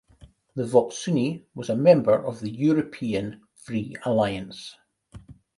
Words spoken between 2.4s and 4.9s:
European Free Alliance.